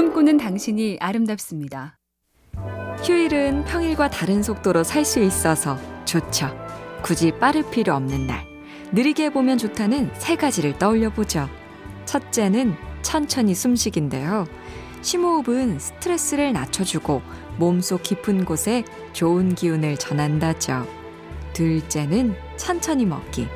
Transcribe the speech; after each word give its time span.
꿈꾸는 0.00 0.38
당신이 0.38 0.96
아름답습니다. 0.98 1.98
휴일은 3.04 3.66
평일과 3.66 4.08
다른 4.08 4.42
속도로 4.42 4.82
살 4.82 5.04
수 5.04 5.20
있어서 5.20 5.76
좋죠. 6.06 6.56
굳이 7.02 7.32
빠를 7.32 7.70
필요 7.70 7.92
없는 7.96 8.26
날. 8.26 8.46
느리게 8.92 9.28
보면 9.28 9.58
좋다는 9.58 10.10
세 10.14 10.36
가지를 10.36 10.78
떠올려 10.78 11.10
보죠. 11.10 11.50
첫째는 12.06 12.76
천천히 13.02 13.54
숨쉬기인데요. 13.54 14.46
심호흡은 15.02 15.78
스트레스를 15.78 16.54
낮춰주고 16.54 17.20
몸속 17.58 18.02
깊은 18.02 18.46
곳에 18.46 18.84
좋은 19.12 19.54
기운을 19.54 19.98
전한다죠. 19.98 20.86
둘째는 21.52 22.34
천천히 22.56 23.04
먹기. 23.04 23.48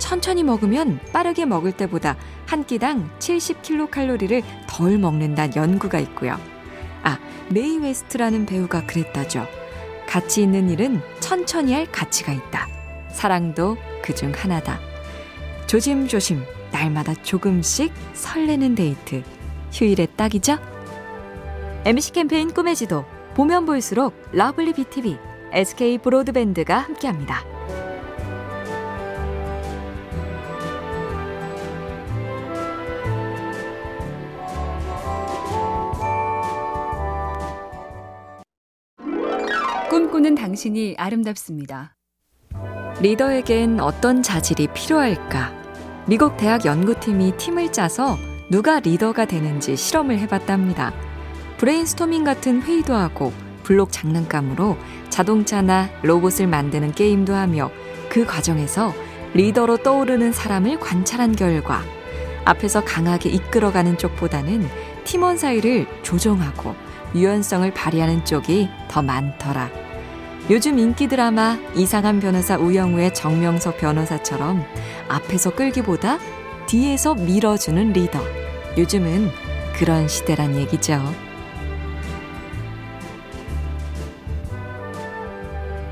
천천히 0.00 0.42
먹으면 0.42 0.98
빠르게 1.12 1.44
먹을 1.44 1.70
때보다 1.70 2.16
한 2.46 2.64
끼당 2.64 3.08
70kcal를 3.20 4.42
덜 4.66 4.98
먹는다는 4.98 5.54
연구가 5.54 6.00
있고요. 6.00 6.36
아, 7.04 7.18
메이 7.50 7.78
웨스트라는 7.78 8.46
배우가 8.46 8.86
그랬다죠. 8.86 9.46
가치 10.08 10.42
있는 10.42 10.68
일은 10.68 11.00
천천히 11.20 11.72
할 11.72 11.86
가치가 11.92 12.32
있다. 12.32 12.66
사랑도 13.12 13.76
그중 14.02 14.32
하나다. 14.34 14.80
조심조심, 15.68 16.42
날마다 16.72 17.14
조금씩 17.22 17.92
설레는 18.14 18.74
데이트. 18.74 19.22
휴일에 19.72 20.08
딱이죠? 20.16 20.58
MBC 21.84 22.12
캠페인 22.12 22.52
꿈의 22.52 22.74
지도, 22.74 23.04
보면 23.34 23.66
볼수록 23.66 24.14
러블리 24.32 24.72
BTV, 24.72 25.16
SK 25.52 25.98
브로드밴드가 25.98 26.78
함께합니다. 26.78 27.49
꿈꾸는 40.20 40.34
당신이 40.34 40.96
아름답습니다. 40.98 41.96
리더에겐 43.00 43.80
어떤 43.80 44.22
자질이 44.22 44.68
필요할까? 44.74 45.50
미국 46.06 46.36
대학 46.36 46.66
연구팀이 46.66 47.38
팀을 47.38 47.72
짜서 47.72 48.18
누가 48.50 48.80
리더가 48.80 49.24
되는지 49.24 49.76
실험을 49.76 50.18
해봤답니다. 50.18 50.92
브레인스토밍 51.56 52.24
같은 52.24 52.60
회의도 52.60 52.94
하고 52.94 53.32
블록 53.62 53.92
장난감으로 53.92 54.76
자동차나 55.08 55.88
로봇을 56.02 56.46
만드는 56.46 56.92
게임도 56.92 57.34
하며 57.34 57.70
그 58.10 58.26
과정에서 58.26 58.92
리더로 59.32 59.78
떠오르는 59.78 60.32
사람을 60.32 60.80
관찰한 60.80 61.34
결과 61.34 61.82
앞에서 62.44 62.84
강하게 62.84 63.30
이끌어가는 63.30 63.96
쪽보다는 63.96 64.68
팀원 65.04 65.38
사이를 65.38 65.86
조정하고 66.02 66.74
유연성을 67.14 67.72
발휘하는 67.72 68.26
쪽이 68.26 68.68
더 68.88 69.00
많더라. 69.00 69.79
요즘 70.50 70.80
인기 70.80 71.06
드라마 71.06 71.56
이상한 71.76 72.18
변호사 72.18 72.56
우영우의 72.56 73.14
정명석 73.14 73.78
변호사처럼 73.78 74.64
앞에서 75.08 75.54
끌기보다 75.54 76.18
뒤에서 76.66 77.14
밀어주는 77.14 77.92
리더. 77.92 78.18
요즘은 78.76 79.28
그런 79.78 80.08
시대란 80.08 80.56
얘기죠. 80.56 81.00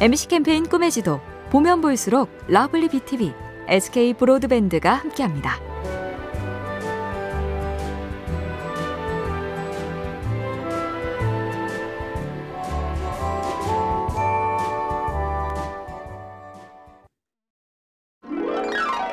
MBC 0.01 0.27
캠페인 0.27 0.69
꿈의 0.69 0.91
지도 0.91 1.21
보면 1.51 1.81
볼수록 1.81 2.29
러블리 2.49 2.89
BTV, 2.89 3.33
SK 3.69 4.15
브로드밴드가 4.15 4.93
함께합니다. 4.93 5.61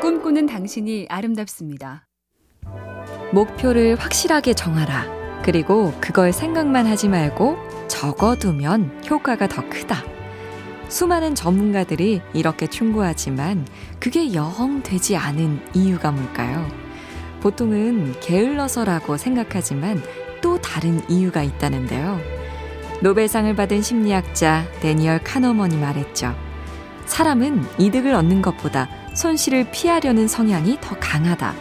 꿈꾸는 0.05 0.45
당신이 0.45 1.07
아름답습니다. 1.09 2.05
목표를 3.33 3.95
확실하게 3.95 4.53
정하라. 4.53 5.41
그리고 5.41 5.95
그걸 5.99 6.31
생각만 6.31 6.85
하지 6.85 7.09
말고 7.09 7.57
적어두면 7.87 9.01
효과가 9.09 9.47
더 9.47 9.67
크다. 9.67 10.03
수많은 10.89 11.33
전문가들이 11.33 12.21
이렇게 12.35 12.67
충고하지만 12.67 13.65
그게 13.99 14.35
영 14.35 14.83
되지 14.83 15.17
않은 15.17 15.59
이유가 15.73 16.11
뭘까요? 16.11 16.67
보통은 17.41 18.13
게을러서라고 18.19 19.17
생각하지만 19.17 20.03
또 20.39 20.61
다른 20.61 21.01
이유가 21.09 21.41
있다는데요. 21.41 22.19
노벨상을 23.01 23.55
받은 23.55 23.81
심리학자 23.81 24.65
데니얼 24.81 25.23
카너먼이 25.23 25.77
말했죠. 25.77 26.35
사람은 27.07 27.63
이득을 27.79 28.13
얻는 28.13 28.43
것보다 28.43 28.87
손실을 29.15 29.65
피하려는 29.71 30.27
성향이 30.27 30.77
더 30.81 30.95
강하다. 30.99 31.55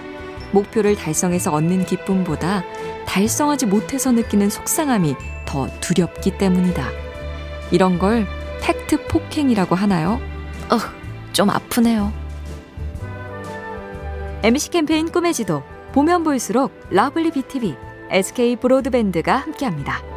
목표를 0.53 0.97
달성해서 0.97 1.53
얻는 1.53 1.87
기쁨보다 1.87 2.65
달성하지 3.07 3.67
못해서 3.67 4.13
느끼는 4.13 4.51
속상함이 4.51 5.17
더 5.47 5.69
두렵기 5.81 6.37
때문이다. 6.37 6.85
이런 7.71 7.99
걸 7.99 8.27
팩트 8.61 9.07
폭행이라고 9.07 9.75
하나요? 9.75 10.21
어, 10.71 10.79
좀 11.33 11.51
아프네요. 11.51 12.13
MBC 14.43 14.71
캠페인 14.71 15.11
꿈의 15.11 15.33
지도 15.33 15.63
보면 15.93 16.25
볼수록 16.25 16.73
러블리 16.91 17.31
BTV, 17.31 17.77
SK 18.11 18.57
브로드밴드가 18.57 19.37
함께합니다. 19.37 20.14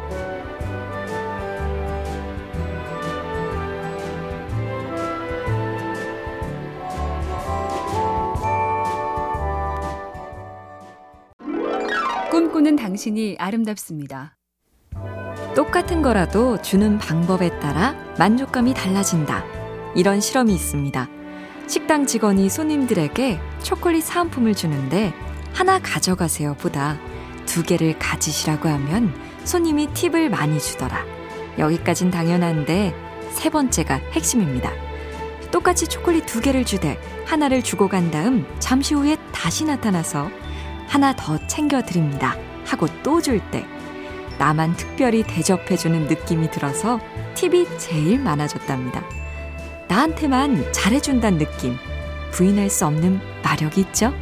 꿈꾸는 12.58 12.76
당신이 12.76 13.36
아름답습니다. 13.38 14.36
똑같은 15.54 16.02
거라도 16.02 16.60
주는 16.60 16.98
방법에 16.98 17.60
따라 17.60 17.94
만족감이 18.18 18.74
달라진다. 18.74 19.44
이런 19.94 20.20
실험이 20.20 20.54
있습니다. 20.54 21.08
식당 21.68 22.06
직원이 22.06 22.48
손님들에게 22.48 23.38
초콜릿 23.62 24.02
사은품을 24.02 24.54
주는데 24.54 25.12
하나 25.52 25.78
가져가세요 25.78 26.54
보다 26.54 26.98
두 27.46 27.62
개를 27.62 27.96
가지시라고 27.98 28.68
하면 28.68 29.14
손님이 29.44 29.92
팁을 29.94 30.28
많이 30.28 30.58
주더라. 30.58 31.04
여기까진 31.58 32.10
당연한데 32.10 32.92
세 33.30 33.50
번째가 33.50 34.00
핵심입니다. 34.12 34.72
똑같이 35.52 35.86
초콜릿 35.86 36.26
두 36.26 36.40
개를 36.40 36.64
주되 36.64 36.98
하나를 37.24 37.62
주고 37.62 37.88
간 37.88 38.10
다음 38.10 38.44
잠시 38.58 38.94
후에 38.94 39.16
다시 39.32 39.64
나타나서 39.64 40.28
하나 40.88 41.14
더 41.14 41.38
챙겨드립니다. 41.46 42.47
하고 42.68 42.86
또 43.02 43.20
줄 43.20 43.40
때 43.50 43.66
나만 44.38 44.76
특별히 44.76 45.24
대접해주는 45.24 46.06
느낌이 46.06 46.50
들어서 46.50 47.00
팁이 47.34 47.66
제일 47.78 48.20
많아졌답니다. 48.20 49.02
나한테만 49.88 50.72
잘해준다는 50.72 51.38
느낌. 51.38 51.76
부인할 52.30 52.70
수 52.70 52.86
없는 52.86 53.20
마력이 53.42 53.80
있죠? 53.80 54.12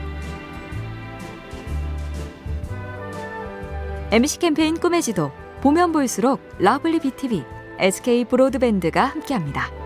MC 4.11 4.39
캠페인 4.39 4.79
꿈의 4.79 5.03
지도 5.03 5.33
보면 5.61 5.93
볼수록 5.93 6.41
lovely 6.59 7.01
B 7.01 7.12
tv, 7.12 7.45
SK 7.79 8.25
브로드밴드가 8.27 9.05
함께합니다. 9.05 9.86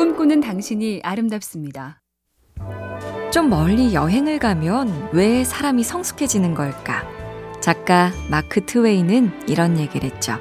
꿈꾸는 0.00 0.40
당신이 0.40 1.00
아름답습니다. 1.04 2.00
좀 3.30 3.50
멀리 3.50 3.92
여행을 3.92 4.38
가면 4.38 5.10
왜 5.12 5.44
사람이 5.44 5.82
성숙해지는 5.82 6.54
걸까? 6.54 7.06
작가 7.60 8.10
마크 8.30 8.64
트웨이는 8.64 9.30
이런 9.46 9.78
얘기를 9.78 10.10
했죠. 10.10 10.38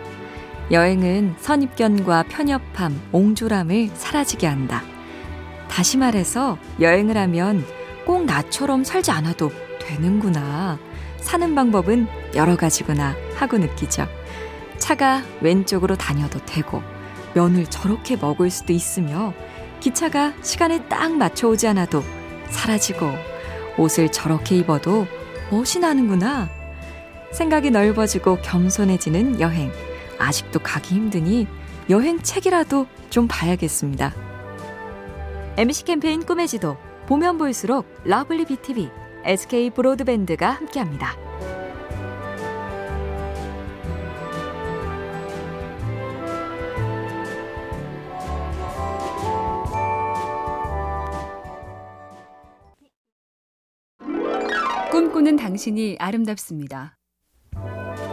여행은 0.71 1.35
선입견과 1.39 2.23
편협함, 2.29 3.01
옹졸함을 3.11 3.89
사라지게 3.95 4.47
한다. 4.47 4.81
다시 5.67 5.97
말해서 5.97 6.57
여행을 6.79 7.17
하면 7.17 7.65
꼭 8.05 8.23
나처럼 8.23 8.85
살지 8.85 9.11
않아도 9.11 9.51
되는구나. 9.81 10.79
사는 11.17 11.53
방법은 11.53 12.07
여러 12.33 12.55
가지구나 12.55 13.13
하고 13.35 13.57
느끼죠. 13.57 14.07
차가 14.77 15.21
왼쪽으로 15.41 15.97
다녀도 15.97 16.39
되고, 16.45 16.81
면을 17.35 17.65
저렇게 17.65 18.15
먹을 18.15 18.49
수도 18.49 18.71
있으며, 18.71 19.33
기차가 19.79 20.33
시간에 20.41 20.87
딱 20.87 21.11
맞춰 21.15 21.47
오지 21.47 21.67
않아도 21.67 22.03
사라지고 22.49 23.11
옷을 23.77 24.11
저렇게 24.11 24.57
입어도 24.57 25.07
멋이 25.51 25.79
나는구나. 25.81 26.49
생각이 27.31 27.71
넓어지고 27.71 28.37
겸손해지는 28.41 29.39
여행. 29.39 29.71
아직도 30.17 30.59
가기 30.59 30.95
힘드니 30.95 31.47
여행 31.89 32.21
책이라도 32.21 32.87
좀 33.09 33.27
봐야겠습니다. 33.27 34.13
MC 35.57 35.85
캠페인 35.85 36.25
꿈의 36.25 36.47
지도 36.47 36.77
보면 37.07 37.37
볼수록 37.37 37.85
lovely 38.03 38.45
B 38.45 38.56
tv, 38.56 38.89
SK 39.25 39.71
브로드밴드가 39.71 40.51
함께합니다. 40.51 41.28
꿈꾸는 55.29 55.37
당신이 55.37 55.97
아름답습니다. 55.99 56.97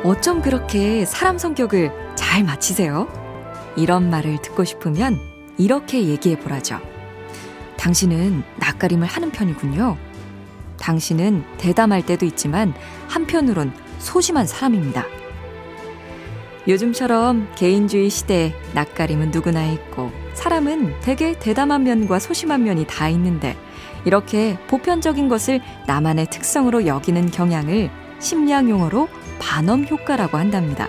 어쩜 0.05 0.43
그렇게 0.43 1.07
사람 1.07 1.39
성격을 1.39 1.91
잘 2.15 2.45
맞히세요? 2.45 3.09
이런 3.77 4.11
말을 4.11 4.43
듣고 4.43 4.65
싶으면 4.65 5.19
이렇게 5.57 6.05
얘기해 6.05 6.39
보라죠. 6.39 6.79
당신은 7.79 8.43
낯가림을 8.59 9.07
하는 9.07 9.31
편이군요. 9.31 9.97
당신은 10.79 11.45
대담할 11.57 12.05
때도 12.05 12.27
있지만 12.27 12.75
한편으론 13.09 13.73
소심한 13.99 14.47
사람입니다. 14.47 15.07
요즘처럼 16.69 17.49
개인주의 17.57 18.11
시대에 18.11 18.53
낯가림은 18.75 19.31
누구나 19.31 19.65
있고 19.73 20.13
사람은 20.35 21.01
되게 21.01 21.39
대담한 21.39 21.85
면과 21.85 22.19
소심한 22.19 22.65
면이 22.65 22.87
다 22.87 23.09
있는데 23.09 23.57
이렇게 24.06 24.56
보편적인 24.69 25.29
것을 25.29 25.61
나만의 25.87 26.31
특성으로 26.31 26.87
여기는 26.87 27.31
경향을 27.32 27.91
심리학 28.20 28.70
용어로 28.70 29.08
바넘 29.41 29.85
효과라고 29.85 30.38
한답니다. 30.38 30.88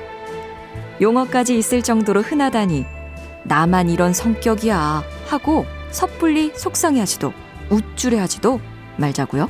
용어까지 1.01 1.57
있을 1.57 1.81
정도로 1.81 2.21
흔하다니 2.21 2.85
나만 3.43 3.89
이런 3.89 4.13
성격이야 4.13 5.03
하고 5.27 5.65
섣불리 5.89 6.53
속상해하지도 6.55 7.33
우쭐해하지도 7.71 8.61
말자고요. 8.97 9.49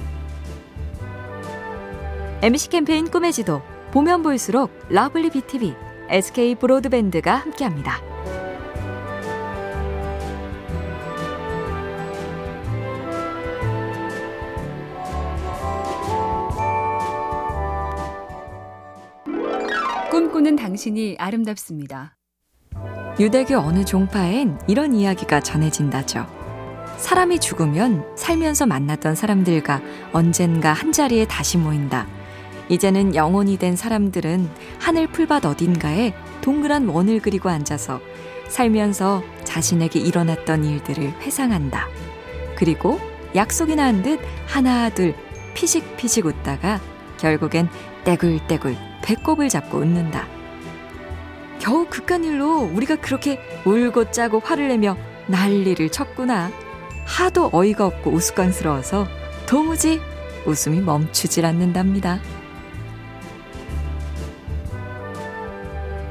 MC 2.41 2.69
캠페인 2.69 3.09
꿈의 3.09 3.33
지도 3.33 3.61
보면 3.91 4.23
볼수록 4.23 4.71
lovely 4.89 5.31
B 5.31 5.42
tv, 5.42 5.75
SK 6.09 6.55
브로드밴드가 6.55 7.35
함께합니다. 7.35 8.16
꿈꾸는 20.17 20.55
당신이 20.55 21.17
아름답습니다. 21.19 22.17
유대교 23.19 23.55
어느 23.57 23.85
종파엔 23.85 24.59
이런 24.67 24.95
이야기가 24.95 25.41
전해진다죠. 25.41 26.25
사람이 26.97 27.39
죽으면 27.39 28.03
살면서 28.15 28.65
만났던 28.65 29.13
사람들과 29.13 29.79
언젠가 30.13 30.73
한 30.73 30.91
자리에 30.91 31.27
다시 31.27 31.59
모인다. 31.59 32.07
이제는 32.67 33.13
영혼이 33.13 33.57
된 33.57 33.75
사람들은 33.75 34.49
하늘 34.79 35.05
풀밭 35.05 35.45
어딘가에 35.45 36.15
동그란 36.41 36.87
원을 36.87 37.19
그리고 37.19 37.49
앉아서 37.49 37.99
살면서 38.47 39.21
자신에게 39.43 39.99
일어났던 39.99 40.65
일들을 40.65 41.11
회상한다. 41.21 41.85
그리고 42.57 42.99
약속이나 43.35 43.85
한 43.85 44.01
듯 44.01 44.19
하나 44.47 44.89
둘 44.89 45.13
피식피식 45.53 46.25
웃다가 46.25 46.81
결국엔 47.19 47.69
떼굴떼굴 48.03 48.86
배꼽을 49.03 49.49
잡고 49.49 49.77
웃는다. 49.77 50.27
겨우 51.59 51.85
그깟 51.87 52.23
일로 52.23 52.69
우리가 52.73 52.97
그렇게 52.97 53.39
울고 53.65 54.11
짜고 54.11 54.39
화를 54.39 54.67
내며 54.67 54.97
난리를 55.27 55.89
쳤구나. 55.89 56.51
하도 57.05 57.49
어이가 57.51 57.85
없고 57.85 58.11
우스꽝스러워서 58.11 59.07
도무지 59.47 59.99
웃음이 60.45 60.81
멈추질 60.81 61.45
않는답니다. 61.45 62.19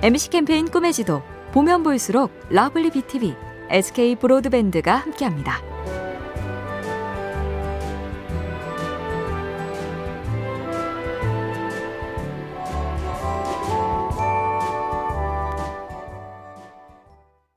MC 0.03 0.31
캠페인 0.31 0.71
꿈의 0.71 0.93
지도 0.93 1.23
보면 1.53 1.83
볼수록 1.83 2.33
lovely 2.51 2.91
B 2.91 3.02
tv, 3.02 3.35
SK 3.71 4.17
브로드밴드가 4.17 4.95
함께합니다. 4.95 5.76